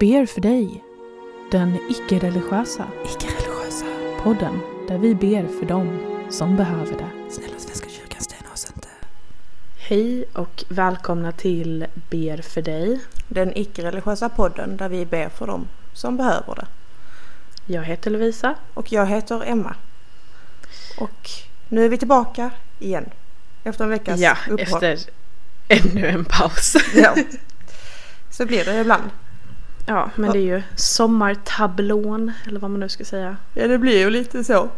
[0.00, 0.84] ber för dig.
[1.50, 3.84] Den icke-religiösa Icke-religiösa.
[4.22, 5.98] podden där vi ber för dem
[6.30, 7.30] som behöver det.
[7.32, 8.88] Snälla Svenska kyrkan, stäna oss inte.
[9.78, 13.00] Hej och välkomna till Ber för dig.
[13.28, 16.66] Den icke-religiösa podden där vi ber för dem som behöver det.
[17.66, 18.54] Jag heter Lovisa.
[18.74, 19.74] Och jag heter Emma.
[20.98, 21.30] Och
[21.68, 23.10] nu är vi tillbaka igen.
[23.64, 24.84] Efter en veckas Ja, uppehåll.
[24.84, 25.10] efter
[25.68, 26.76] ännu en paus.
[26.94, 27.14] Ja.
[28.30, 29.10] Så blir det ibland.
[29.88, 33.36] Ja, men det är ju sommartablån eller vad man nu ska säga.
[33.54, 34.68] Ja, det blir ju lite så.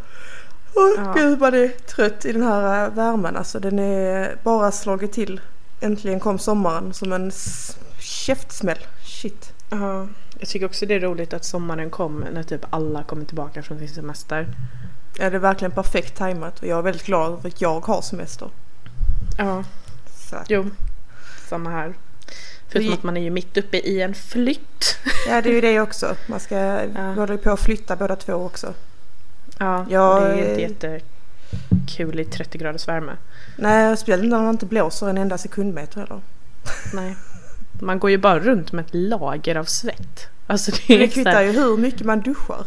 [0.74, 1.12] Åh Ja.
[1.16, 3.36] gud vad det är trött i den här äh, värmen.
[3.36, 5.40] Alltså den är bara slagit till.
[5.80, 7.32] Äntligen kom sommaren som en
[8.00, 8.78] käftsmäll.
[9.04, 9.52] Shit.
[9.70, 10.06] Ja,
[10.38, 13.78] jag tycker också det är roligt att sommaren kom när typ alla kommer tillbaka från
[13.78, 14.46] sin semester.
[15.18, 18.02] Ja, det är verkligen perfekt tajmat och jag är väldigt glad över att jag har
[18.02, 18.48] semester.
[19.38, 19.64] Ja,
[20.30, 20.36] Så.
[20.48, 20.70] jo.
[21.48, 21.94] Samma här.
[22.68, 24.98] Förutom att man är ju mitt uppe i en flytt.
[25.28, 26.16] Ja, det är ju det också.
[26.26, 27.12] Man ska Ja.
[27.16, 28.74] hålla på att flytta båda två också.
[29.58, 31.00] Ja, Ja, det är ju inte
[31.80, 33.12] jättekul i 30 graders värme.
[33.56, 36.20] Nej, speciellt när det inte blåser en enda sekundmeter heller.
[36.92, 37.16] Nej.
[37.80, 40.26] Man går ju bara runt med ett lager av svett.
[40.46, 42.66] Alltså det är Det kvittar ju hur mycket man duschar.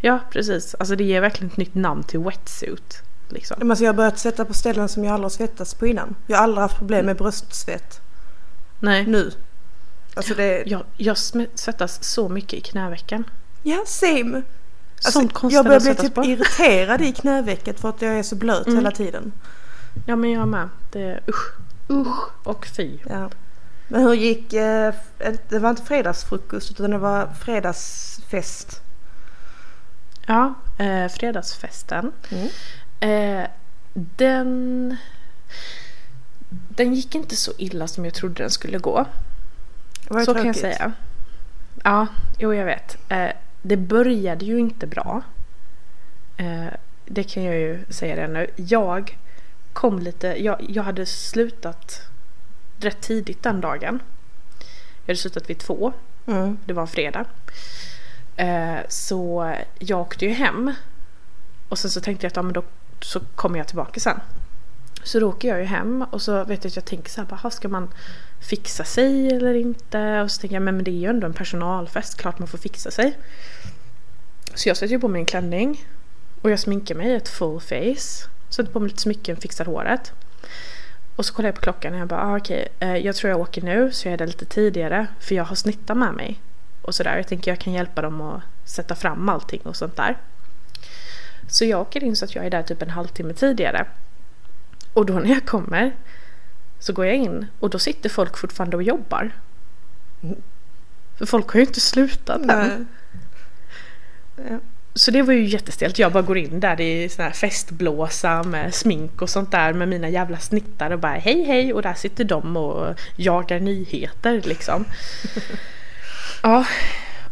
[0.00, 0.74] Ja, precis.
[0.74, 3.02] Alltså det ger verkligen ett nytt namn till wetsuit.
[3.28, 3.70] Liksom.
[3.70, 6.14] Alltså jag har börjat svetta på ställen som jag aldrig har svettats på innan.
[6.26, 8.00] Jag har aldrig haft problem med bröstsvett.
[8.82, 9.32] Nej, Nu.
[10.14, 10.62] Alltså det...
[10.66, 11.18] jag, jag
[11.54, 13.24] svettas så mycket i knävecken.
[13.62, 14.42] Ja, same.
[14.96, 16.24] Alltså, Sånt konstigt jag börjar att bli typ på.
[16.24, 18.78] irriterad i knävecket för att jag är så blöt Mm.
[18.78, 19.32] hela tiden.
[20.06, 20.68] Ja, men jag med.
[20.92, 21.52] Det är usch.
[21.90, 22.98] Usch och fy.
[23.08, 23.30] Ja.
[23.88, 24.52] Men hur gick...
[24.52, 24.94] Eh,
[25.48, 28.80] det var inte fredagsfrukost utan det var fredagsfest.
[30.26, 32.12] Ja, eh, fredagsfesten.
[32.30, 32.48] Mm.
[33.00, 33.48] Eh,
[33.94, 34.96] den...
[36.68, 39.06] Den gick inte så illa som jag trodde den skulle gå.
[40.08, 40.76] Det var ju Så kan jag tråkigt.
[40.76, 40.92] säga.
[41.84, 42.06] Ja,
[42.38, 42.96] jo jag vet.
[43.08, 43.28] Eh,
[43.62, 45.22] det började ju inte bra.
[46.36, 46.66] Eh,
[47.06, 48.46] det kan jag ju säga redan nu.
[48.56, 49.18] Jag
[49.72, 52.00] kom lite, jag, jag hade slutat
[52.80, 54.02] rätt tidigt den dagen.
[55.00, 55.92] Jag hade slutat vid två,
[56.26, 56.58] Mm.
[56.64, 57.24] det var en fredag.
[58.36, 60.72] Eh, så jag åkte ju hem.
[61.68, 62.62] Och sen så tänkte jag att ja, men då
[63.00, 64.20] så kommer jag tillbaka sen.
[65.02, 67.28] Så då åker jag ju hem och så vet jag att jag tänker så här,
[67.28, 67.88] bara, ska man
[68.40, 70.20] fixa sig eller inte?
[70.20, 72.90] Och så tänker jag, men det är ju ändå en personalfest, klart man får fixa
[72.90, 73.18] sig.
[74.54, 75.86] Så jag sätter ju på mig en klänning
[76.42, 78.28] och jag sminkar mig ett full face.
[78.48, 80.12] Sätter på mig lite smycken, fixar håret.
[81.16, 83.40] Och så kollar jag på klockan och jag bara, ah, okej, okay, jag tror jag
[83.40, 86.40] åker nu så jag är där lite tidigare för jag har snittar med mig.
[86.82, 90.18] Och sådär, jag tänker jag kan hjälpa dem att sätta fram allting och sånt där.
[91.48, 93.86] Så jag åker in så att jag är där typ en halvtimme tidigare.
[94.92, 95.92] Och då när jag kommer
[96.78, 99.30] så går jag in och då sitter folk fortfarande och jobbar.
[101.18, 102.46] För folk har ju inte slutat än.
[102.46, 102.84] Nej.
[104.36, 104.58] Ja.
[104.94, 105.98] Så det var ju jättestelt.
[105.98, 109.88] Jag bara går in där i sån här festblåsa med smink och sånt där med
[109.88, 114.84] mina jävla snittar och bara hej hej och där sitter de och jagar nyheter liksom.
[116.42, 116.66] ja,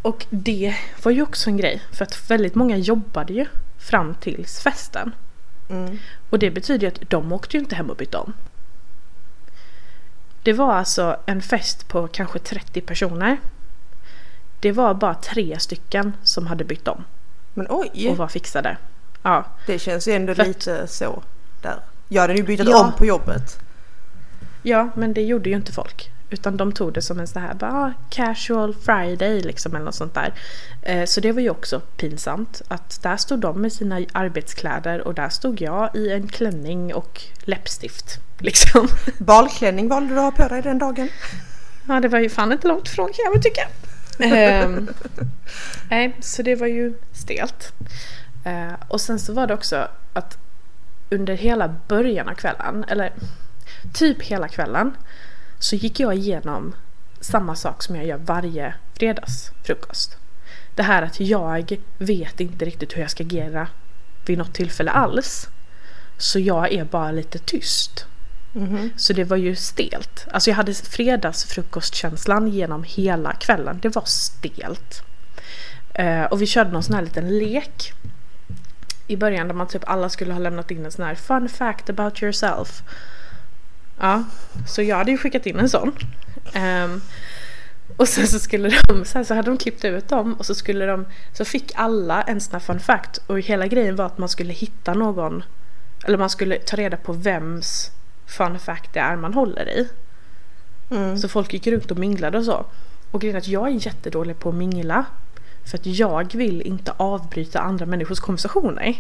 [0.03, 3.47] och det var ju också en grej för att väldigt många jobbade ju
[3.79, 5.13] fram tills festen.
[5.71, 5.99] Mm.
[6.31, 8.33] Och det betyder ju att de åkte ju inte hem och bytte om.
[10.43, 13.37] Det var alltså en fest på kanske 30 personer.
[14.61, 17.05] Det var bara tre stycken som hade bytt om
[17.55, 18.77] Men oj, och var fixade.
[19.23, 21.23] Ja, det känns ju ändå För lite så
[21.63, 21.77] där.
[22.09, 22.85] Jag hade ju bytt Ja.
[22.85, 23.59] om på jobbet.
[24.63, 26.11] ja men det gjorde ju inte folk.
[26.31, 29.95] Utan de tog det som en sån här bara, ah, casual friday liksom eller något
[29.95, 30.35] sånt där.
[30.83, 35.15] Eh, så det var ju också pinsamt att där stod de med sina arbetskläder och
[35.15, 38.21] där stod jag i en klänning och läppstift.
[38.39, 38.89] Liksom.
[39.19, 41.09] Balklänning valde du att ha på dig den dagen.
[41.89, 43.69] Ja det var ju fan inte långt ifrån kan jag väl tycka.
[44.19, 44.89] Ehm,
[45.91, 47.73] nej, så det var ju stelt.
[48.45, 50.39] Eh, och sen så var det också att
[51.11, 53.13] under hela början av kvällen, eller
[53.95, 54.97] typ hela kvällen,
[55.61, 56.75] så gick jag igenom
[57.21, 60.17] samma sak som jag gör varje fredagsfrukost.
[60.75, 63.69] Det här att jag vet inte riktigt hur jag ska agera
[64.27, 65.49] vid något tillfälle alls.
[66.19, 68.07] Så jag är bara lite tyst.
[68.53, 68.91] Mhm.
[68.97, 70.27] Så det var ju stelt.
[70.33, 73.79] Alltså jag hade fredagsfrukostkänslan genom hela kvällen.
[73.83, 75.03] Det var stelt.
[75.95, 77.93] Eh, och vi körde någon sån här liten lek.
[79.07, 81.91] I början där man typ alla skulle ha lämnat in en sån här fun fact
[81.91, 82.83] about yourself.
[84.01, 84.25] Ja,
[84.69, 85.93] så jag hade ju skickat in en sån.
[86.53, 87.01] Ehm,
[87.97, 90.87] och sen så skulle de, sen så hade de klippt ut dem och så skulle
[90.87, 94.29] de, så fick alla en sån här fun fact och hela grejen var att man
[94.29, 95.43] skulle hitta någon,
[96.05, 97.91] eller man skulle ta reda på vems
[98.27, 99.89] fun fact det är man håller i.
[100.91, 101.19] Mm.
[101.19, 102.67] Så folk gick runt och minglade och så.
[103.11, 105.05] Och grejen är att jag är jättedålig på att mingla.
[105.65, 108.97] För att jag vill inte avbryta andra människors konversationer.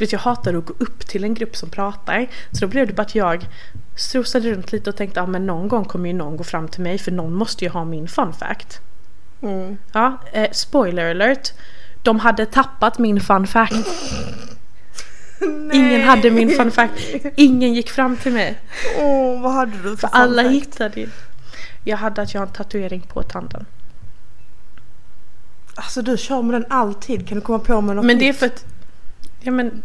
[0.00, 2.26] Du vet, jag hatar att gå upp till en grupp som pratar.
[2.52, 3.46] Så då blev det bara att jag
[3.96, 6.68] strosade runt lite och tänkte att ah, men någon gång kommer ju någon gå fram
[6.68, 8.80] till mig för någon måste ju ha min fun fact.
[9.42, 9.76] Mm.
[9.92, 11.52] Ja, eh, spoiler alert.
[12.02, 13.74] De hade tappat min fun fact.
[15.72, 16.94] Ingen hade min fun fact.
[17.36, 18.58] Ingen gick fram till mig.
[18.98, 20.54] Åh, vad hade du för För fun alla fact?
[20.54, 21.08] hittade ju.
[21.84, 23.66] Jag hade att jag har en tatuering på tanden.
[25.74, 27.28] Alltså du kör med den alltid.
[27.28, 28.64] Kan du komma på med något Men det är för att...
[29.40, 29.82] Ja men...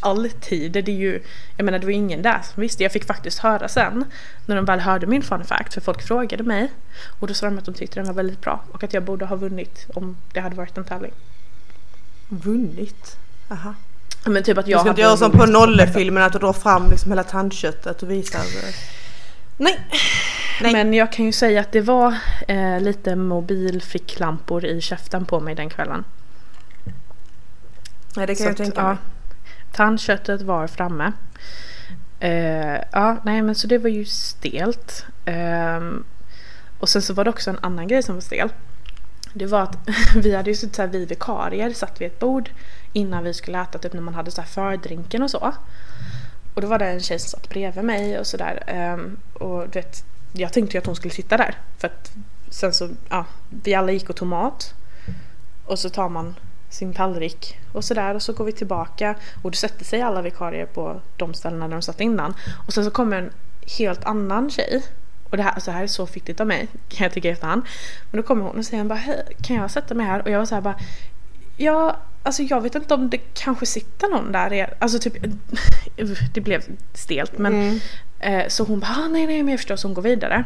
[0.00, 0.72] Alltid.
[0.72, 1.22] Det är ju...
[1.56, 2.82] Jag menar det var ingen där som visste.
[2.82, 4.04] Jag fick faktiskt höra sen.
[4.46, 5.74] När de väl hörde min fun fact.
[5.74, 6.72] För folk frågade mig.
[7.20, 8.64] Och då sa de att de tyckte den var väldigt bra.
[8.72, 11.12] Och att jag borde ha vunnit om det hade varit en tävling.
[12.28, 13.16] Vunnit?
[13.48, 13.74] Aha.
[14.24, 15.46] Men typ att Du jag ska inte göra som på.
[15.46, 18.40] Nolle-filmen att du drar fram liksom hela tandköttet och visar.
[19.56, 19.80] Nej.
[20.62, 20.72] Nej.
[20.72, 22.14] Men jag kan ju säga att det var
[22.48, 26.04] eh, lite mobilficklampor i käften på mig den kvällen.
[28.16, 28.96] Nej det kan Så jag tänka ja, mig.
[29.72, 31.12] Tandköttet var framme.
[32.20, 35.06] Eh, ja, nej men så det var ju stelt.
[35.24, 36.04] Ehm,
[36.80, 38.48] och sen så var det också en annan grej som var stel.
[39.34, 39.78] Det var att
[40.16, 42.50] vi hade ju suttit så här, vi vikarier satt vid ett bord
[42.92, 45.54] innan vi skulle äta, typ när man hade så här fördrinken och så.
[46.54, 48.62] Och då var det en tjej som satt bredvid mig och sådär.
[48.66, 51.54] Ehm, och du vet, jag tänkte ju att hon skulle sitta där.
[51.78, 52.12] För att
[52.50, 53.26] sen så, ja,
[53.62, 54.74] vi alla gick och tog mat.
[55.64, 56.34] Och så tar man
[56.70, 60.66] sin tallrik och sådär och så går vi tillbaka och då sätter sig alla vikarier
[60.66, 62.34] på de ställena där de satt innan.
[62.66, 63.30] Och sen så kommer en
[63.78, 64.82] helt annan tjej.
[65.30, 67.30] Och det här, alltså det här är så fittigt av mig kan jag tycka i
[67.30, 67.62] efterhand.
[68.10, 70.22] Men då kommer hon och säger bara hej kan jag sätta mig här?
[70.22, 70.78] Och jag var så här bara
[71.56, 74.74] Ja, alltså jag vet inte om det kanske sitter någon där.
[74.78, 75.14] Alltså typ,
[76.34, 76.62] det blev
[76.94, 77.80] stelt men Mm.
[78.20, 80.44] Eh, Så hon bara, ah, nej nej men jag förstår så hon går vidare.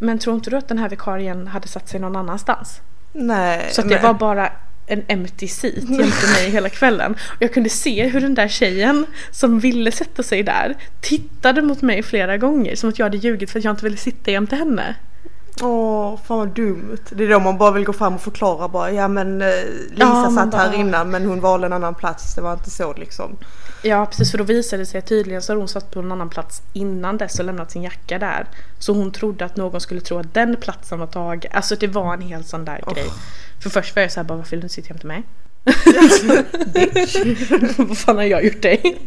[0.00, 2.80] Men tror inte du att den här vikarien hade satt sig någon annanstans?
[3.12, 3.68] Nej.
[3.72, 4.52] Så det men- var bara
[4.86, 7.12] en empty seat jämte mig hela kvällen.
[7.12, 11.82] Och jag kunde se hur den där tjejen som ville sätta sig där tittade mot
[11.82, 14.56] mig flera gånger som att jag hade ljugit för att jag inte ville sitta jämte
[14.56, 14.94] henne.
[15.62, 16.98] Åh, fan vad dumt.
[17.10, 18.92] Det är då man bara vill gå fram och förklara bara.
[18.92, 19.48] Ja men eh,
[19.90, 22.34] Lisa Ja, satt här bara- innan men hon valde en annan plats.
[22.34, 23.36] Det var inte så liksom.
[23.82, 26.12] Ja precis för då visade det sig att tydligen så hade hon satt på en
[26.12, 28.46] annan plats innan dess och lämnat sin jacka där.
[28.78, 31.50] Så hon trodde att någon skulle tro att den platsen var tagen.
[31.54, 33.06] Alltså det var en hel sån där grej.
[33.62, 35.22] För först var jag såhär bara varför vill du inte sitta jämte mig?
[37.76, 38.98] Vad fan har jag gjort dig?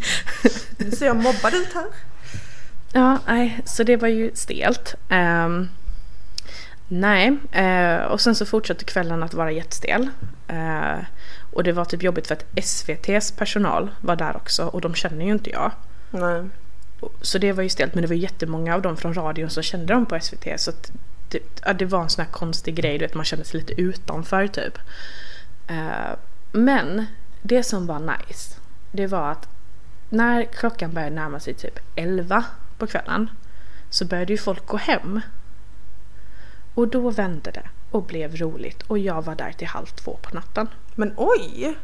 [0.98, 1.86] Ser jag mobbad ut här.
[2.94, 4.95] Ja, nej, så det var ju stelt.
[5.10, 5.69] Ehm,
[6.89, 10.09] nej, eh, och sen så fortsatte kvällen att vara jättestel.
[10.47, 11.00] Eh,
[11.53, 15.25] och det var typ jobbigt för att SVTs personal var där också och de känner
[15.25, 15.71] ju inte jag.
[16.12, 16.44] Nej.
[17.21, 19.94] Så det var ju stelt men det var jättemånga av dem från radion som kände
[19.94, 20.91] dem på SVT så att
[21.30, 23.81] det, ja, det var en sån här konstig grej, du vet man kände sig lite
[23.81, 24.77] utanför typ.
[25.68, 26.18] Eh,
[26.51, 27.06] men
[27.42, 28.56] det som var nice,
[28.92, 29.47] det var att
[30.09, 32.44] när klockan började närma sig typ 11
[32.77, 33.30] på kvällen
[33.89, 35.21] så började ju folk gå hem.
[36.74, 40.36] Och då vände det och blev roligt och jag var där till halv två på
[40.36, 40.68] natten.
[40.95, 41.75] Men oj!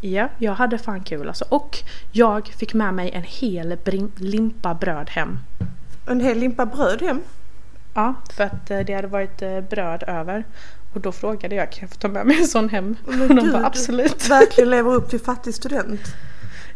[0.00, 1.44] Ja, jag hade fan kul alltså.
[1.48, 1.78] Och
[2.12, 3.78] jag fick med mig en hel
[4.16, 5.38] limpa bröd hem.
[6.06, 7.22] En hel limpa bröd hem.
[7.94, 10.44] Ja, för att eh, det hade varit eh, bröd över.
[10.94, 12.96] Och då frågade jag, kan jag få ta med mig en sån hem?
[13.06, 14.30] Men och de gud, bara absolut.
[14.30, 16.00] Verkligen lever upp till fattig student.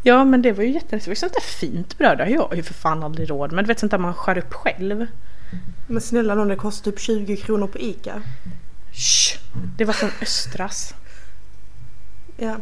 [0.02, 1.04] Ja men det var ju jättenice.
[1.04, 2.18] Det var sånt där fint bröd.
[2.18, 3.64] Det har jag ju för fan aldrig råd med.
[3.64, 5.06] Du vet sånt där man skär upp själv.
[5.86, 8.22] Men snälla någon det kostar typ 20 kronor på ICA.
[8.92, 9.38] Shh.
[9.76, 10.94] Det var från Östras.
[12.36, 12.56] Ja.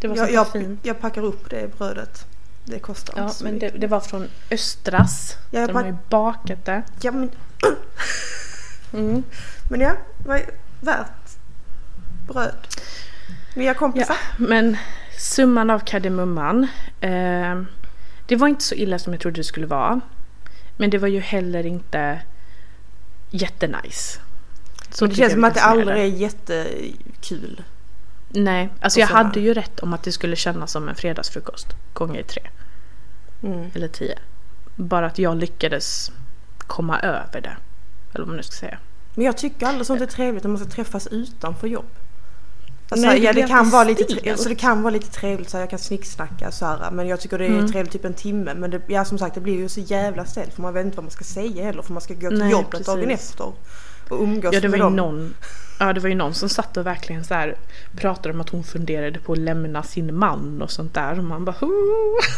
[0.00, 0.80] Det var Jag, så jag, fint.
[0.82, 2.26] jag packar upp det brödet.
[2.64, 3.80] Det kostar Ja inte så men det, mycket.
[3.80, 5.36] det var från Östras.
[5.50, 6.82] Ja, jag De har ju bakat det.
[7.02, 7.30] Ja men,
[8.92, 9.22] Mm.
[9.70, 9.92] men ja,
[10.26, 11.36] vad är värt
[12.28, 12.54] bröd.
[13.54, 14.16] Nya kompisar.
[14.38, 14.76] Men
[15.18, 16.62] summan av kardemumman.
[17.00, 17.62] Eh,
[18.26, 20.00] det var inte så illa som jag trodde det skulle vara.
[20.80, 22.20] Men det var ju heller inte
[23.30, 24.20] jättenice.
[24.90, 27.62] Så Men det känns som att det aldrig är jättekul.
[28.28, 32.22] Nej, alltså jag hade ju rätt om att det skulle kännas som en fredagsfrukost gånger
[32.22, 32.42] tre.
[33.42, 33.70] Mm.
[33.74, 34.18] Eller tio.
[34.76, 36.12] Bara att jag lyckades
[36.58, 37.56] komma över det.
[38.12, 38.78] Eller vad man nu ska säga.
[39.14, 41.90] Men jag tycker aldrig sånt är trevligt när man ska träffas utanför jobb.
[42.92, 45.56] Alltså, Nej, det ja, det kan, vara lite, alltså, det kan vara lite trevligt så
[45.56, 47.68] här, jag kan snicksnacka så här, men jag tycker det är Mm.
[47.72, 48.54] trevligt typ en timme.
[48.54, 50.96] Men det, ja, som sagt det blir ju så jävla stelt för man vet inte
[50.96, 53.30] vad man ska säga heller för man ska gå till Nej, jobbet dagen precis.
[53.30, 53.44] efter.
[54.10, 54.96] Och umgås Ja, det var med dem.
[54.96, 55.34] någon,
[55.78, 57.56] ja, det var ju någon som satt och verkligen så här
[57.96, 61.18] pratade om att hon funderade på att lämna sin man och sånt där.
[61.18, 61.54] Och man bara.
[61.60, 61.66] Ja,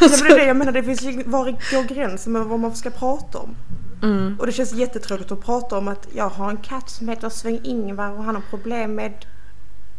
[0.01, 2.75] men det är det jag menar, det finns ju, var går gränsen med vad man
[2.77, 3.57] ska prata om?
[4.03, 4.37] Mm.
[4.41, 8.11] Och det känns jättetråkigt att prata om att jag har en katt som heter Sven-Ingvar
[8.11, 9.13] och han har problem med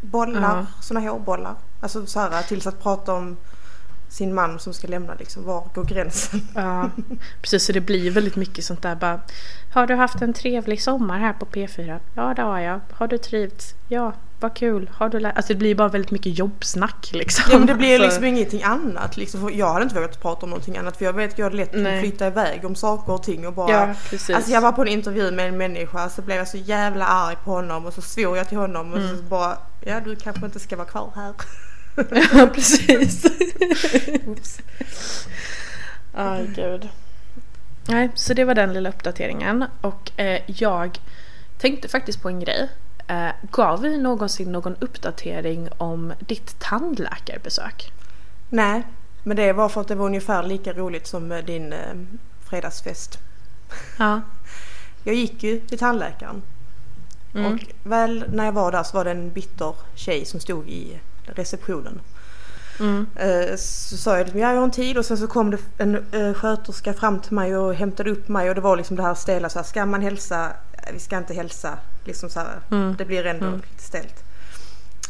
[0.03, 0.65] bollar, Ja.
[0.81, 1.55] såna hårbollar.
[1.81, 3.37] Alltså så här tills att prata om
[4.09, 5.43] sin man som ska lämna liksom.
[5.45, 6.41] Var går gränsen?
[6.55, 6.89] Ja,
[7.41, 7.65] precis.
[7.65, 9.19] Så det blir väldigt mycket sånt där bara.
[9.73, 11.99] Har du haft en trevlig sommar här på P4?
[12.15, 12.79] Ja, det har jag.
[12.91, 13.73] Har du trivts?
[13.87, 14.89] Ja, vad kul.
[14.93, 15.31] Har du lä-?
[15.31, 17.45] Alltså det blir bara väldigt mycket jobbsnack liksom.
[17.51, 19.51] Ja men det blir Alltså, liksom ingenting annat liksom.
[19.53, 21.83] Jag hade inte vågat prata om någonting annat för jag vet att jag lätt kan
[21.83, 21.99] Nej.
[22.01, 24.35] flytta iväg om saker och ting och bara Ja, precis.
[24.35, 27.35] Alltså jag var på en intervju med en människa så blev jag så jävla arg
[27.43, 29.17] på honom och så svor jag till honom och Mm.
[29.17, 31.33] så bara Ja du kanske inte ska vara kvar här.
[32.39, 33.25] Ja, precis.
[34.27, 34.59] Oops.
[36.13, 36.89] Aj, gud.
[37.87, 39.65] Nej, så det var den lilla uppdateringen.
[39.81, 40.99] Och eh, jag
[41.57, 42.69] tänkte faktiskt på en grej.
[43.07, 47.91] Eh, gav vi någonsin någon uppdatering om ditt tandläkarbesök?
[48.49, 48.83] Nej,
[49.23, 51.79] men det var för att det var ungefär lika roligt som eh, din eh,
[52.49, 53.19] fredagsfest.
[53.99, 54.21] Ja.
[55.03, 56.41] Jag gick ju till tandläkaren
[57.35, 57.53] Mm.
[57.53, 60.99] och väl när jag var där så var det en bitter tjej som stod i
[61.25, 61.99] receptionen.
[62.79, 63.07] Mm.
[63.15, 66.33] Eh, Så sa jag ja, jag har en tid och sen så kom det en
[66.33, 69.49] sköterska fram till mig och hämtade upp mig och det var liksom det här stela
[69.49, 70.51] så här, ska man hälsa?
[70.93, 71.77] Vi ska inte hälsa.
[72.03, 72.95] Liksom så här, Mm.
[72.97, 73.59] det blir ändå Mm.
[73.69, 74.23] lite stelt.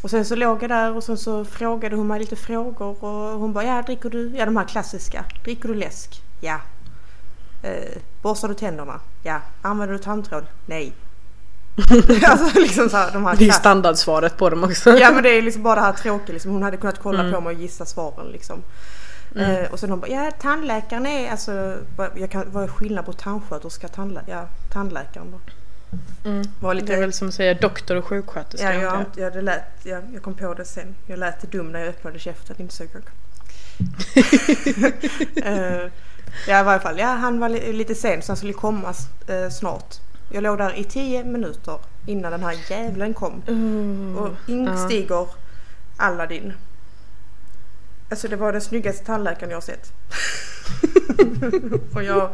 [0.02, 3.40] Och sen så låg jag där och sen så frågade hon mig lite frågor och
[3.40, 6.22] hon bara, ja dricker du, ja de här klassiska, dricker du läsk?
[6.42, 6.60] Ja.
[7.64, 9.00] Eh, borstar du tänderna?
[9.24, 9.40] Ja.
[9.62, 10.46] Använder du tandtråd?
[10.66, 10.94] Nej.
[12.28, 14.90] alltså liksom så här, de här Det är standardsvaret på dem också.
[14.98, 16.52] Ja men det är liksom bara det här tråkiga liksom.
[16.52, 17.34] Hon hade kunnat kolla Mm.
[17.34, 18.64] på mig och gissa svaren liksom.
[19.36, 19.52] Mm.
[19.66, 21.78] Eh, och sen hon bara, ja tandläkaren är alltså,
[22.16, 24.32] jag kan, vad är skillnad på tandsköterska och tandläkare?
[24.32, 25.40] Ja, tandläkaren då.
[26.26, 26.44] Mm.
[26.60, 28.74] Var Det lite, är väl som att säga doktor och sjuksköterska.
[28.74, 30.96] ja, jag, ja, det lät, ja, jag kom på det sen.
[31.08, 33.02] Jag lät det dum när jag öppnade käften, inte så jag.
[35.46, 35.90] eh,
[36.48, 38.94] ja i varje fall, ja han var li- lite sen så han skulle komma
[39.28, 39.96] eh, snart.
[40.32, 43.42] Jag låg där i tio minuter innan den här jävlen kom.
[43.48, 44.18] Mm.
[44.18, 45.28] Och instiger
[45.98, 46.54] Aladdin.
[48.10, 49.94] Alltså det var den snyggaste tandläkaren jag har sett.
[51.96, 52.30] och jag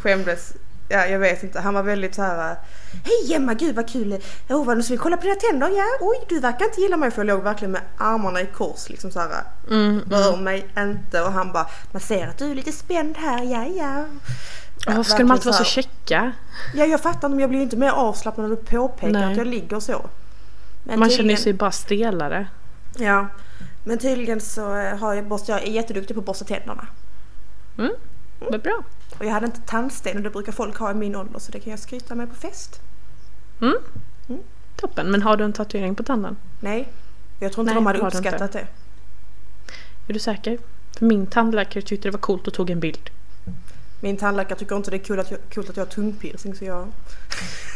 [0.00, 0.52] skämdes.
[0.88, 1.60] Ja, jag vet inte.
[1.60, 2.50] Han var väldigt så här.
[2.50, 2.56] äh,
[3.04, 4.20] Hej Emma, gud vad kul.
[4.48, 5.68] Oh, vad nu ska vi kolla på dina tänder?
[5.68, 7.10] Ja, oj, du verkar inte gilla mig.
[7.10, 9.28] För jag låg verkligen med armarna i kors liksom så här.
[9.70, 10.44] Mm, Rör mm.
[10.44, 11.22] mig inte.
[11.22, 13.42] Och han bara, man ser att du är lite spänd här.
[13.44, 14.04] Ja, ja.
[14.86, 16.32] Ja, ska de alltid vara så käcka?
[16.74, 19.30] Ja, jag fattar inte men jag blir inte mer avslappnad när du påpekar Nej.
[19.32, 20.06] att jag ligger så.
[20.84, 22.46] Men Man känner tydligen- sig bara stelare.
[22.98, 23.26] Ja,
[23.84, 26.86] men tydligen så eh, har jag borst, jag är jätteduktig på att borsta tänderna.
[27.78, 27.92] Mm.
[28.50, 28.82] Vad bra.
[29.18, 31.60] Och jag hade inte tandsten och det brukar folk ha i min ålder så det
[31.60, 32.80] kan jag skryta med på fest.
[33.60, 33.74] Mm.
[34.28, 34.40] Mm.
[34.76, 35.10] Toppen.
[35.10, 36.36] Men har du en tatuering på tanden?
[36.60, 36.88] Nej,
[37.40, 38.66] jag tror inte Nej, de hade uppskattat det.
[40.08, 40.58] Är du säker?
[40.98, 43.10] För min tandläkare tyckte det var coolt och tog en bild.
[44.04, 46.64] Min tandläkare tycker inte det är kul att jag, kul att jag har tungpiercing så
[46.64, 46.92] jag,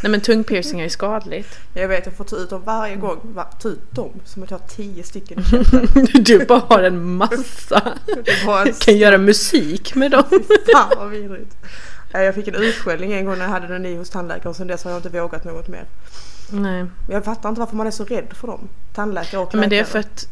[0.02, 1.58] Nej men tungpiercing är skadligt.
[1.74, 3.20] jag vet jag får ta ut dem varje gång.
[3.22, 7.16] Va, ta ut dem som att jag har tio stycken i Du bara har en
[7.16, 7.98] massa.
[8.46, 10.24] Bara en kan göra musik med dem.
[10.72, 11.56] Fan vad vidrigt.
[12.12, 14.66] Jag fick en utskällning en gång när jag hade den i hos tandläkaren och sen
[14.66, 15.84] dess har jag inte vågat något mer.
[16.50, 16.86] Nej.
[17.08, 18.68] Jag fattar inte varför man är så rädd för dem.
[18.94, 19.92] Tandläkare och Men det är läkare.
[19.92, 20.28] för att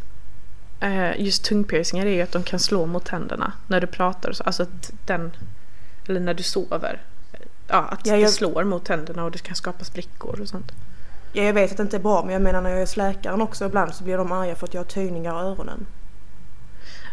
[0.81, 4.33] eh, just tungpiercingar är ju att de kan slå mot tänderna när du pratar.
[4.45, 5.33] Alltså att den,
[6.09, 7.03] eller när du sover.
[7.69, 10.73] Ja, att Ja, det jag- slår mot tänderna och det kan skapa sprickor och sånt.
[11.33, 12.97] Ja, jag vet att det inte är bra men jag menar när jag är hos
[12.97, 15.87] läkaren också ibland så blir de arga för att jag har töjningar i öronen.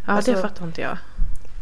[0.08, 0.98] Ja, Alltså- det fattar inte jag.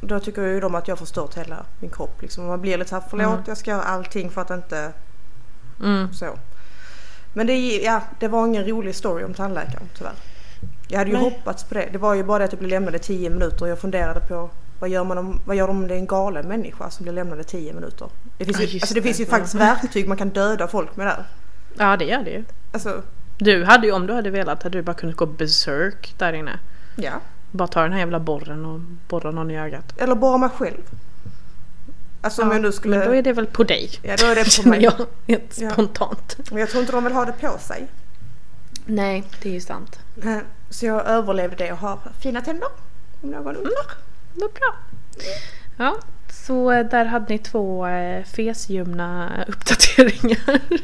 [0.01, 2.21] Då tycker ju de att jag har förstört hela min kropp.
[2.21, 2.45] Liksom.
[2.45, 3.43] Man blir lite såhär, förlåt Mm.
[3.47, 4.91] jag ska göra allting för att inte
[5.79, 6.13] Mm.
[6.13, 6.37] så.
[7.33, 10.13] Men det, ja, det var ingen rolig story om tandläkaren tyvärr.
[10.87, 11.23] Jag hade ju Nej.
[11.23, 11.89] hoppats på det.
[11.91, 14.19] Det var ju bara det att jag blev lämnad i 10 minuter och jag funderade
[14.19, 14.49] på
[14.81, 17.13] vad gör, man om, vad gör de om det är en galen människa som blir
[17.13, 18.09] lämnad i 10 minuter?
[18.37, 19.03] Det finns Ja, ju, just alltså det det.
[19.03, 21.23] finns ju faktiskt verktyg man kan döda folk med där.
[21.77, 22.43] Ja, det gör det ju.
[22.71, 23.01] Alltså,
[23.37, 26.59] Du hade ju, om du hade velat, hade du bara kunnat gå berserk där inne.
[26.95, 27.11] ja.
[27.51, 29.93] Bara ta den här jävla borren och borra någon i ögat.
[29.97, 30.81] Eller bara mig själv.
[32.21, 32.97] Alltså om Ja, jag nu skulle...
[32.97, 33.89] Men då är det väl på dig.
[34.01, 34.83] Ja då är det på mig.
[34.83, 34.93] jag
[35.27, 35.71] helt Ja.
[35.71, 36.37] spontant.
[36.51, 37.87] Men jag tror inte de vill ha det på sig.
[38.85, 39.99] Nej, det är ju sant.
[40.69, 42.67] Så jag överlevde det och har fina tänder.
[43.21, 43.85] Om någon undrar.
[44.33, 44.75] Vad bra.
[45.77, 45.97] Ja,
[46.45, 50.59] så där hade ni två eh, fesljumna uppdateringar.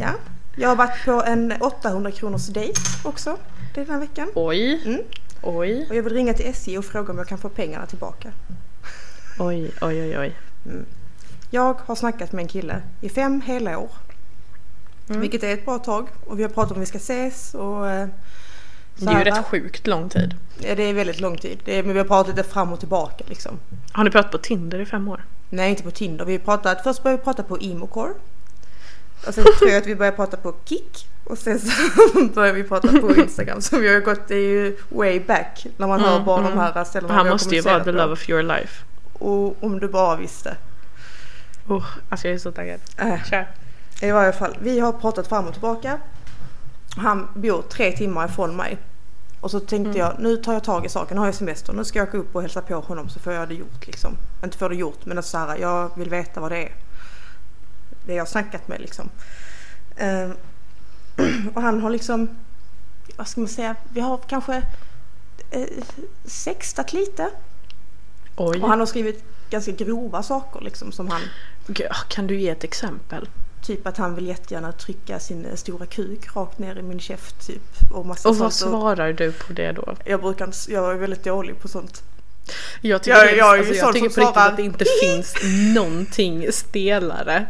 [0.00, 0.10] Ja.
[0.56, 3.36] Jag har varit på en 800 kronors dejt också
[3.74, 4.28] den här veckan.
[4.34, 5.00] Oj, Mm.
[5.42, 8.32] oj, Och jag vill ringa till SJ och fråga om jag kan få pengarna tillbaka.
[9.38, 10.36] oj, oj, oj, oj.
[11.50, 13.90] Jag har snackat med en kille i fem hela år.
[15.08, 15.20] Mm.
[15.20, 16.08] Vilket är ett bra tag.
[16.26, 18.08] Och vi har pratat om att vi ska ses och eh,
[18.98, 20.34] Det är ju här, rätt sjukt lång tid.
[20.58, 21.58] Ja, det är väldigt lång tid.
[21.64, 23.58] Det är, men vi har pratat lite fram och tillbaka liksom.
[23.92, 25.24] Har ni pratat på Tinder i fem år?
[25.50, 26.24] Nej, inte på Tinder.
[26.24, 28.12] Vi pratat, först började vi prata på Emocore.
[29.26, 31.06] Och sen tror jag att vi började prata på Kik.
[31.24, 31.70] Och sen så
[32.34, 33.60] började vi prata på Instagram.
[33.62, 35.66] Så vi har gått, det är ju way back.
[35.76, 36.50] När man hör Mm, bara mm.
[36.50, 38.84] de här ställena Han vi har måste ju vara the love of your life.
[39.12, 40.56] Och om du bara visste.
[41.68, 42.80] Oh, alltså jag är så taggad.
[42.96, 43.24] Äh.
[43.24, 43.46] Kör.
[44.02, 45.98] I varje fall, vi har pratat fram och tillbaka.
[46.98, 48.78] Han bor tre timmar ifrån mig.
[49.40, 49.96] Och så tänkte Mm.
[49.96, 52.18] jag, nu tar jag tag i saken, nu har jag semester, nu ska jag åka
[52.18, 54.16] upp och hälsa på honom så får jag det gjort liksom.
[54.44, 56.72] Inte få det gjort men så här, jag vill veta vad det är.
[58.06, 59.10] Det jag har snackat med liksom.
[59.96, 60.32] Ehm,
[61.54, 62.28] och han har liksom,
[63.16, 64.62] vad ska man säga, vi har kanske
[65.50, 65.66] eh,
[66.24, 67.30] sextat lite.
[68.36, 68.62] Oj.
[68.62, 71.20] Och han har skrivit ganska grova saker liksom som han
[72.08, 73.28] kan du ge ett exempel?
[73.62, 77.46] Typ att han vill jättegärna trycka sin eh, stora kuk rakt ner i min käft
[77.46, 77.62] typ.
[77.92, 78.70] Och massa Och vad sånt.
[78.72, 79.96] svarar du på det då?
[80.04, 82.02] Jag brukar inte, jag är väldigt dålig på sånt.
[82.80, 85.34] Jag tycker, Jag- jag alltså, jag tycker på riktigt att det inte finns
[85.74, 87.46] någonting stelare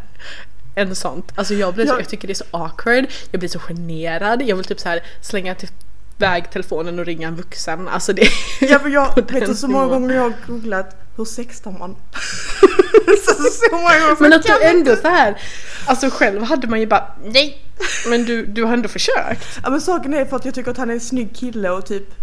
[0.74, 1.32] än sånt.
[1.34, 4.56] Alltså jag, blir så, Jag- tycker det är så awkward, jag blir så generad, jag
[4.56, 5.68] vill typ så här slänga till
[6.16, 7.88] väg telefonen och ringa en vuxen.
[7.88, 8.28] Alltså det
[8.60, 11.96] Ja men jag vet du så många gånger jag har googlat hur sextar man?
[13.26, 14.16] så, så många gånger.
[14.20, 15.40] Men att du ändå så här,
[15.86, 17.64] alltså själv hade man ju bara nej.
[18.08, 19.58] Men du, du har ändå försökt.
[19.62, 21.86] Ja men saken är för att jag tycker att han är en snygg kille och
[21.86, 22.14] typ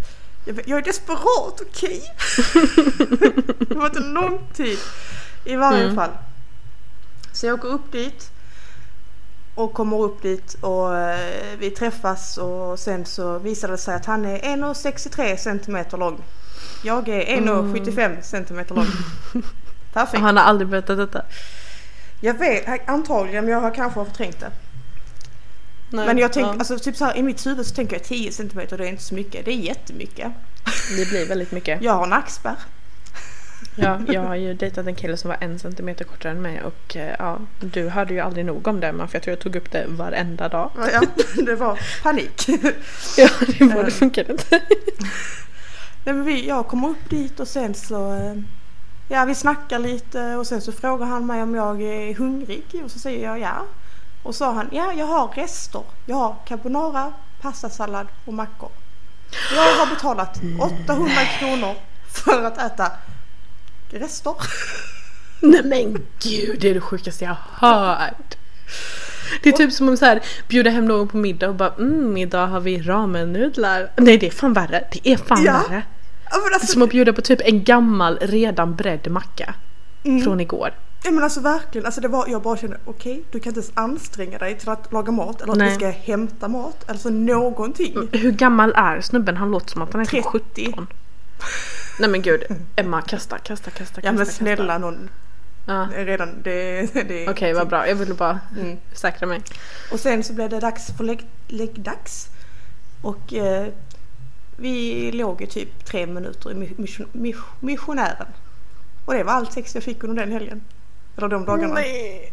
[0.45, 2.01] jag, jag är desperat, okej?
[3.69, 4.77] det var inte lång tid.
[5.45, 5.95] I varje Mm.
[5.95, 6.09] fall.
[7.33, 8.29] Så jag åker upp dit.
[9.55, 14.05] Och kommer upp dit och eh, vi träffas och sen så visar det sig att
[14.05, 16.23] han är 1,63 centimeter lång.
[16.83, 18.87] Jag är 1,75 centimeter lång.
[19.95, 20.21] Perfekt.
[20.21, 21.21] Han har aldrig berättat detta.
[22.21, 24.51] Jag vet, antagligen men jag har kanske förträngt det.
[25.89, 26.55] Nej, Men jag tänker, ja.
[26.59, 29.03] alltså typ så här, i mitt huvud så tänker jag 10 centimeter det är inte
[29.03, 29.45] så mycket.
[29.45, 30.31] Det är jättemycket.
[30.97, 31.81] Det blir väldigt mycket.
[31.81, 32.55] Jag har nackspärr.
[33.75, 36.95] Ja, jag har ju dejtat en kille som var en centimeter kortare än mig och
[36.95, 39.55] eh, ja, du hörde ju aldrig nog om det men för jag tror jag tog
[39.55, 40.71] upp det varenda dag.
[40.93, 41.01] Ja,
[41.45, 42.47] det var panik.
[43.17, 44.61] Ja, det, var, det funkade inte.
[46.03, 48.33] Nej, men vi, jag kommer upp dit och sen så eh,
[49.07, 52.91] Ja vi snackar lite och sen så frågar han mig om jag är hungrig och
[52.91, 53.65] så säger jag ja.
[54.23, 55.83] Och så sa han ja jag har rester.
[56.05, 58.69] Jag har carbonara, pastasallad och mackor.
[59.55, 60.39] Jag har betalat
[60.85, 61.75] 800 kronor
[62.13, 62.91] för att äta
[63.89, 64.33] rester.
[65.39, 68.35] Nej men gud, det är det sjukaste jag har hört.
[69.43, 72.17] Det är typ som om så här bjuda hem någon på middag och bara mm,
[72.17, 73.91] idag har vi ramennudlar.
[73.97, 74.87] Nej det är fan värre.
[74.91, 75.53] Det är fan Ja.
[75.69, 75.83] värre.
[76.31, 79.53] Men alltså, som att bjuda på typ en gammal redan bredd macka.
[80.03, 80.23] Mm.
[80.23, 80.73] Från igår.
[81.03, 83.71] Ja men alltså verkligen, alltså det var, jag bara kände okej du kan inte ens
[83.77, 85.69] anstränga dig till att laga mat eller att Nej.
[85.69, 86.89] vi ska hämta mat.
[86.89, 88.09] Alltså någonting.
[88.11, 89.37] Hur gammal är snubben?
[89.37, 90.65] Han låter som att han är typ 30.
[90.65, 90.87] 17.
[91.99, 92.43] Nej men gud,
[92.75, 94.01] Emma kasta, kasta, kasta, kasta.
[94.03, 94.33] Ja men kasta.
[94.33, 95.09] snälla någon,
[95.67, 95.87] Ja.
[95.95, 98.77] redan det, det Okej vad bra, jag ville bara Mm.
[98.93, 99.41] säkra mig.
[99.91, 102.27] Och sen så blev det dags för lägg, läggdags.
[103.01, 103.67] Och eh,
[104.57, 108.27] vi låg i typ tre minuter i mission, mission, missionären.
[109.05, 110.61] Och det var allt sex jag fick under den helgen.
[111.17, 111.73] Eller de dagarna.
[111.73, 112.31] Nej.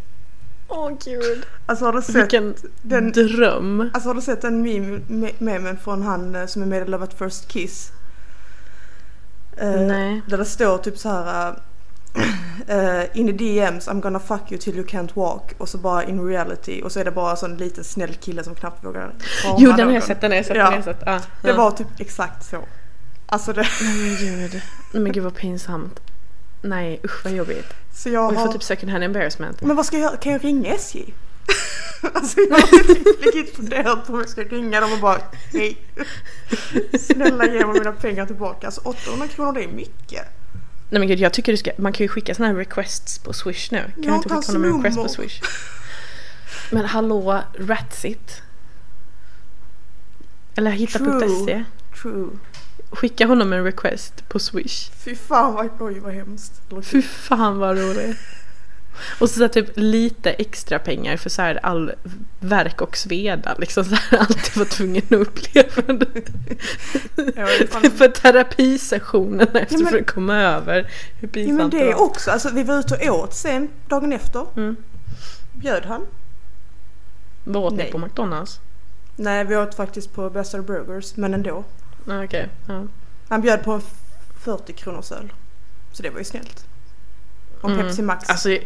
[0.68, 1.46] Åh gud.
[1.66, 3.90] Alltså har du sett Vilken den, dröm.
[3.94, 6.90] alltså har du sett den meme- me- memen från han eh, som är med i
[6.90, 7.92] Love at first kiss?
[9.56, 10.22] Eh, Nej.
[10.28, 11.54] Där det står typ så här
[12.66, 16.04] eh, In the DMs I'm gonna fuck you till you can't walk och så bara
[16.04, 19.56] in reality och så är det bara sån liten snäll kille som knappt vågar krama
[19.58, 20.62] Jo den har jag sett, den har jag sett, Ja.
[20.64, 21.02] den har jag sett.
[21.06, 21.20] Ja.
[21.42, 21.56] Det ja.
[21.56, 22.64] var typ exakt så.
[23.26, 24.62] Alltså det, Nej men gud.
[24.92, 26.00] Nej men gud vad pinsamt.
[26.62, 27.74] Nej usch vad jobbigt.
[27.94, 28.46] så jag Och vi har...
[28.46, 29.62] får typ second hand embarrassment.
[29.62, 30.16] Men vad ska jag göra?
[30.16, 31.14] Kan jag ringa SJ?
[32.14, 35.18] alltså jag har legit funderat på om jag ska ringa dem och bara
[35.52, 35.76] hej.
[37.00, 38.66] Snälla ge mig mina pengar tillbaka.
[38.66, 40.24] Alltså 800 kronor det är mycket.
[40.92, 43.32] Nej men gud jag tycker du ska, man kan ju skicka såna här requests på
[43.32, 43.78] swish nu.
[43.78, 45.40] Kan Jag du inte skicka honom en request på swish?
[46.70, 48.42] Men hallå, Ratsit.
[50.54, 51.64] Eller hitta.se.
[52.02, 52.28] True.
[52.90, 54.90] Skicka honom en request på swish.
[54.90, 56.62] Fy fan vad, oj vad hemskt.
[56.82, 58.16] Fy fan vad roligt.
[59.20, 61.92] Och så, så här, typ lite extra pengar för så här all
[62.40, 66.22] verk och sveda liksom så här alltid var tvungen att uppleva det.
[67.36, 67.46] Ja,
[67.82, 72.02] det För terapisessionen efter men- för att komma över hur Ja pinsamt men det var.
[72.02, 72.30] också.
[72.30, 74.46] Alltså vi var ute och åt sen dagen efter.
[74.56, 74.76] Mm.
[75.52, 76.06] Bjöd han?
[77.44, 77.92] Vad åt ni Nej.
[77.92, 78.60] på McDonalds?
[79.16, 81.64] Nej vi åt faktiskt på Bästa Burgers men ändå.
[82.08, 82.86] Ah, Okej, ja.
[83.28, 83.80] Han bjöd på en
[84.44, 85.32] 40 kronors öl.
[85.92, 86.66] Så det var ju snällt.
[87.62, 87.86] Och Mm.
[87.86, 88.30] Pepsi Max.
[88.30, 88.58] Alltså,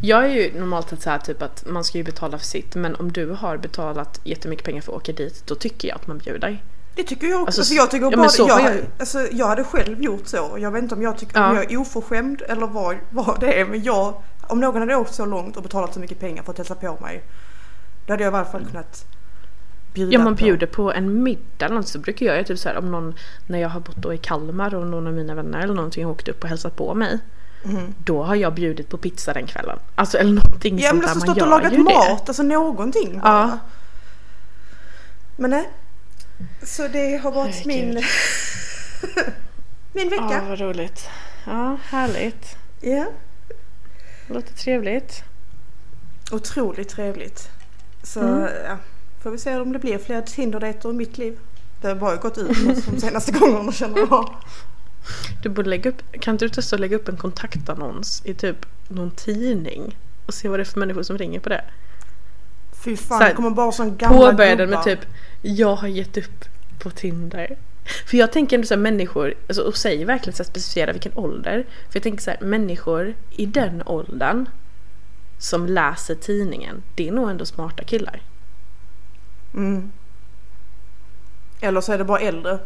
[0.00, 2.74] jag är ju normalt sett så här typ att man ska ju betala för sitt
[2.74, 6.06] men om du har betalat jättemycket pengar för att åka dit då tycker jag att
[6.06, 6.62] man bjuder.
[6.94, 7.46] Det tycker jag också.
[7.46, 10.56] Alltså, Alltså, jag tycker ja, bara, så jag, jag- alltså, jag hade själv gjort så.
[10.58, 11.50] Jag vet inte om jag tycker Ja.
[11.50, 13.64] om jag är oförskämd eller vad, vad det är.
[13.64, 16.58] Men jag, om någon hade åkt så långt och betalat så mycket pengar för att
[16.58, 17.22] hälsa på mig.
[18.06, 19.04] Då hade jag i alla fall kunnat
[19.94, 20.44] bjuda Ja man på.
[20.44, 23.14] bjuder på en middag eller något så brukar jag göra typ så här om någon
[23.46, 26.12] när jag har bott då i Kalmar och någon av mina vänner eller någonting har
[26.12, 27.18] åkt upp och hälsat på mig.
[28.04, 29.78] Då har jag bjudit på pizza den kvällen.
[29.94, 31.08] Alltså eller någonting Ja sånt men där.
[31.08, 31.82] alltså Man stått och lagat ju det.
[31.82, 33.28] mat, alltså någonting bara.
[33.50, 33.58] Ja.
[35.36, 35.68] Men nej.
[36.62, 37.86] Så det har varit min,
[39.92, 40.44] min Ja vecka.
[40.48, 41.08] vad roligt.
[41.46, 42.56] Ja härligt.
[42.80, 43.06] Ja.
[44.26, 45.22] Låter trevligt.
[46.32, 47.48] Otroligt trevligt.
[48.02, 48.48] Så Mm.
[48.66, 48.76] ja,
[49.22, 51.38] får vi se om det blir fler Tinder-dejter i mitt liv.
[51.80, 54.34] Det har bara gått ut de senaste gångerna känner jag.
[55.42, 58.66] Du borde lägga upp, kan inte du testa att lägga upp en kontaktannons i typ
[58.88, 59.98] någon tidning?
[60.26, 61.64] Och se vad det är för människor som ringer på det.
[62.84, 64.96] Fy Så fan, här, det kommer bara sån gamla Påbörja den med gubbar.
[64.96, 65.06] typ
[65.42, 66.44] Jag har gett upp
[66.82, 67.56] på Tinder.
[68.06, 71.12] För jag tänker ändå så här människor, alltså, och säger verkligen så här specificera vilken
[71.14, 71.66] ålder.
[71.88, 74.46] För jag tänker så här, människor i den åldern
[75.38, 78.22] som läser tidningen, det är nog ändå smarta killar.
[79.54, 79.92] Mm.
[81.60, 82.58] Eller så är det bara äldre.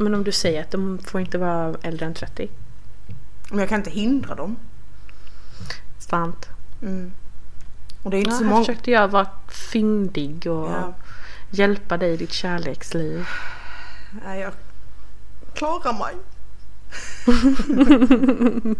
[0.00, 2.48] Men om du säger att de får inte vara äldre än 30.
[3.50, 4.56] Men jag kan inte hindra dem.
[5.98, 6.48] Sant.
[6.82, 7.12] Mm.
[8.02, 8.60] Och det är inte Ja, så många...
[8.64, 10.92] försökte jag vara fyndig och Ja.
[11.50, 13.26] hjälpa dig i ditt kärleksliv.
[14.24, 14.52] Nej, jag
[15.54, 16.14] klarar mig.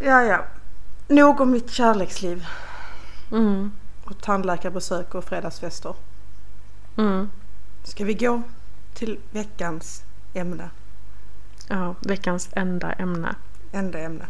[0.00, 0.44] ja, ja.
[1.08, 2.46] Nog om mitt kärleksliv
[3.32, 3.72] Mm.
[4.04, 5.94] och tandläkarbesök och fredagsfester.
[6.96, 7.30] Mm.
[7.84, 8.42] Ska vi gå
[8.98, 10.02] till veckans
[10.34, 10.70] ämne?
[11.68, 13.34] Ja, veckans enda ämne.
[13.72, 14.26] Enda ämne.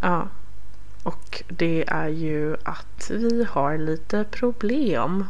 [0.00, 0.28] Ja.
[1.02, 5.24] Och det är ju att vi har lite problem.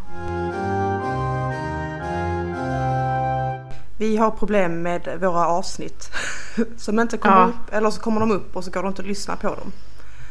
[3.98, 6.11] Vi har problem med våra avsnitt
[6.76, 7.46] som inte kommer Ja.
[7.46, 7.72] upp.
[7.74, 9.72] Eller så kommer de upp och så går det inte att lyssna på dem.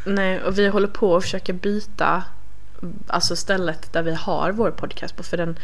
[0.06, 2.24] Nej, och vi håller på att försöka byta
[3.08, 5.24] alltså stället där vi har vår podcast på.
[5.24, 5.60] För den,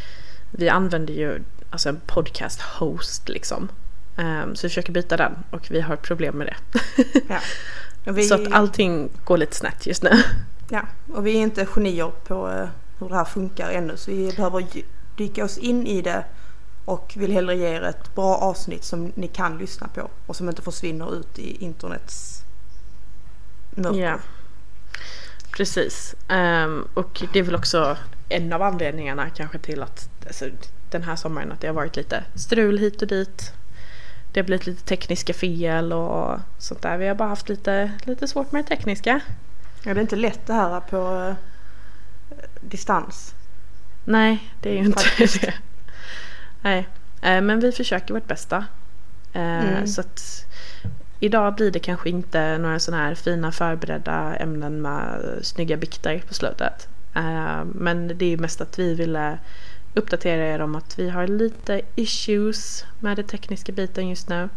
[0.57, 3.69] vi använder ju alltså en podcast host liksom.
[4.17, 6.81] Ehm, så vi försöker byta den och vi har problem med det.
[7.29, 7.39] Ja.
[8.13, 10.09] Vi, Så att allting går lite snett just nu.
[10.69, 10.81] ja.
[11.13, 12.67] och vi är inte genier på eh,
[12.99, 14.83] hur det här funkar ännu så vi behöver dy-
[15.17, 16.25] dyka oss in i det
[16.85, 20.49] och vill hellre ge er ett bra avsnitt som ni kan lyssna på och som
[20.49, 22.41] inte försvinner ut i internets
[23.71, 23.99] mörker.
[23.99, 24.17] Ja.
[25.55, 26.15] Precis.
[26.27, 27.97] Ehm, och det är väl också
[28.29, 30.45] en av anledningarna kanske till att alltså,
[30.89, 33.51] den här sommaren att det har varit lite strul hit och dit.
[34.31, 36.97] Det har blivit lite tekniska fel och sånt där.
[36.97, 39.21] Vi har bara haft lite, lite svårt med det tekniska.
[39.83, 41.27] Ja, det är inte lätt det här på
[42.29, 43.33] eh, distans.
[44.03, 45.41] Nej, det är ju inte Faktiskt.
[45.41, 45.53] det.
[46.61, 46.87] Nej,
[47.21, 48.65] eh, men vi försöker vårt bästa.
[49.33, 49.87] Eh, Mm.
[49.87, 50.45] Så att
[51.19, 56.33] idag blir det kanske inte några sådana här fina förberedda ämnen med snygga bikter på
[56.33, 56.87] slutet.
[57.15, 59.37] Eh, Men det är mest att vi ville
[59.93, 64.49] uppdatera er om att vi har lite issues med den tekniska biten just nu.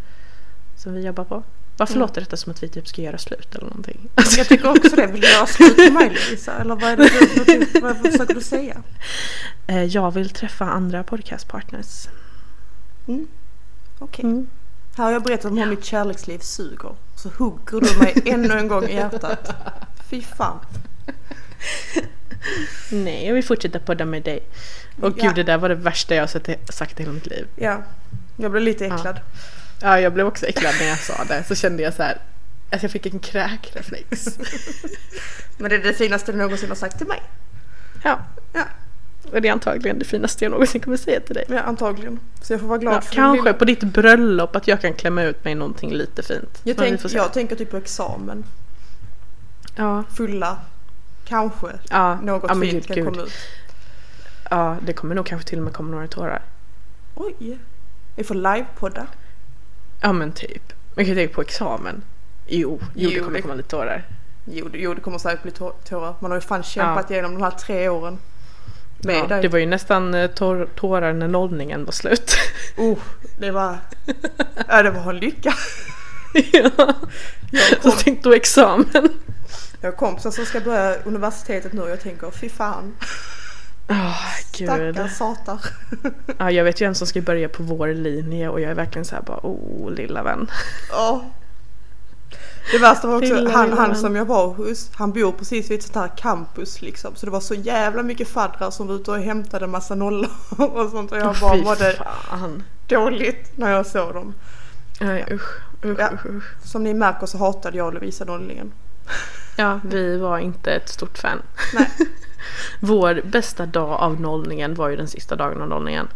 [0.77, 1.43] Som vi jobbar på.
[1.77, 2.01] Varför Mm.
[2.09, 4.09] låter detta som att vi typ ska göra slut eller någonting?
[4.37, 5.07] Jag tycker också det.
[5.07, 6.53] Vill du göra slut med mig Lovisa?
[6.61, 8.83] Eller vad, är det vad, vad försöker du säga?
[9.67, 12.09] Eh, Jag vill träffa andra podcastpartners.
[13.09, 13.27] Mm.
[13.99, 14.25] Okej.
[14.25, 14.47] Mm.
[14.99, 16.95] Här har jag berättat om hur mitt kärleksliv suger.
[17.17, 19.51] Så hugger du mig ännu en gång i hjärtat.
[20.11, 20.59] Fy fan.
[22.93, 24.41] Nej, jag vill fortsätta podda med dig.
[25.01, 25.25] Och Ja.
[25.27, 27.47] gud, det där var det värsta jag har sagt i hela mitt liv.
[27.57, 27.83] Ja,
[28.37, 29.21] jag blev lite äcklad.
[29.83, 31.45] Ja, jag blev också äcklad när jag sa det.
[31.49, 32.19] Så kände jag så här,
[32.71, 34.27] att jag fick en kräkreflex.
[35.59, 37.23] Men det är det finaste du någonsin har sagt till mig.
[38.05, 38.19] Ja,
[38.53, 38.65] Ja,
[39.33, 41.45] och det är antagligen det finaste jag någonsin kommer säga till dig.
[41.49, 42.21] ja antagligen.
[42.43, 43.55] Så jag får vara glad Ja, för kanske det.
[43.55, 46.61] på ditt bröllop att jag kan klämma ut mig någonting lite fint.
[46.65, 48.45] Jag, tänk, jag tänker typ på examen.
[49.77, 50.59] Ja, Fulla.
[51.25, 51.67] Kanske.
[51.91, 53.05] ja, Något ja, fint kan gud.
[53.07, 53.33] komma ut.
[54.51, 56.43] Ja, det kommer nog kanske till och med komma några tårar.
[57.15, 57.59] Oj.
[58.17, 59.07] Vi får livepodda.
[60.01, 60.73] Ja men typ.
[60.95, 62.03] Men kan tänka på examen?
[62.47, 64.05] Jo, jo, det Jo, kommer det- komma lite tårar.
[64.45, 66.15] Jo, det- jo, det kommer säkert bli tå- tårar.
[66.21, 68.19] Man har ju fan kämpat igenom de här tre åren.
[69.05, 69.43] Med Ja, dig.
[69.43, 72.37] det var ju nästan eh, tår, tårar när nollningen var slut.
[72.77, 72.99] Oh,
[73.39, 73.79] det var...
[74.69, 75.55] Ja, det var en lycka.
[76.53, 76.71] ja.
[77.51, 79.09] Jag Så kom, tänkte du examen.
[79.81, 82.97] jag har kompisar som ska börja universitetet nu och jag tänker fy fan.
[84.59, 84.69] Gud.
[84.95, 85.61] Stackars satar.
[86.39, 89.05] Ja, jag vet ju en som ska börja på vår linje och jag är verkligen
[89.05, 90.51] så här bara oh lilla vän.
[90.91, 91.25] Ja.
[92.73, 95.85] Det värsta var också han, han som jag var hos, han bor precis vid ett
[95.85, 97.15] sånt här campus liksom.
[97.17, 100.91] Så det var så jävla mycket faddrar som var ute och hämtade massa nollor och
[100.91, 101.13] sånt.
[101.13, 101.93] Och jag bara Fy mådde
[102.29, 102.63] fan.
[102.89, 104.35] dåligt när jag såg dem.
[105.01, 105.61] Nej usch.
[105.85, 106.11] Usch, Ja.
[106.15, 106.45] usch, usch.
[106.65, 108.73] Som ni märker så hatade jag Lovisa Nollningen.
[109.57, 111.43] Ja, vi var inte ett stort fan.
[111.75, 111.89] Nej.
[112.81, 116.09] Vår bästa dag av nollningen var ju den sista dagen av nollningen.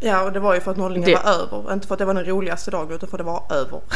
[0.00, 1.72] Ja och det var ju för att nollningen Det- var över.
[1.72, 3.80] Inte för att det var den roligaste dagen utan för att det var över.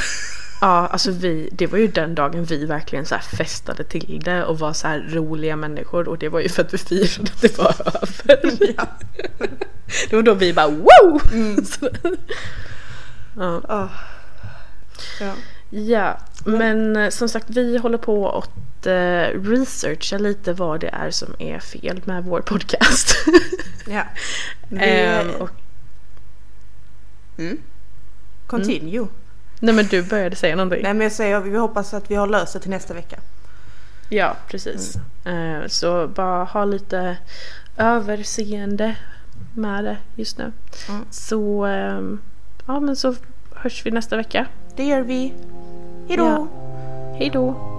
[0.61, 4.59] Ja, alltså vi, det var ju den dagen vi verkligen så festade till det och
[4.59, 7.59] var så här roliga människor och det var ju för att vi firade att det
[7.59, 8.75] var över.
[8.77, 8.87] ja.
[10.11, 11.21] Det var då vi bara wow!
[11.33, 11.65] Mm.
[13.39, 13.91] Ja.
[15.21, 15.33] Ja.
[15.71, 21.11] ja, men eh, som sagt vi håller på att eh, researcha lite vad det är
[21.11, 23.17] som är fel med vår podcast.
[23.87, 24.03] ja.
[24.69, 25.51] Vi, Ehm, och,
[27.39, 27.59] mm.
[28.47, 29.07] Continue.
[29.61, 30.83] Nej men du började säga någonting.
[30.83, 33.17] Nej men jag säger vi hoppas att vi har löst det till nästa vecka.
[34.09, 34.97] Ja, precis.
[35.25, 37.17] Eh, Så bara ha lite
[37.77, 38.97] överseende
[39.55, 40.53] med det just nu.
[40.89, 41.05] Mm.
[41.11, 42.21] Så, ehm,
[42.67, 43.15] ja men så
[43.55, 44.47] hörs vi nästa vecka.
[44.77, 45.33] Det gör vi.
[46.09, 46.25] Hejdå!
[46.25, 46.49] Ja.
[47.19, 47.76] Hej då!